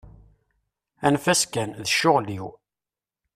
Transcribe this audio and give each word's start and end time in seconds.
Anef-as 1.05 1.41
kan, 1.53 1.69
d 1.81 1.85
ccɣel-iw. 1.91 2.47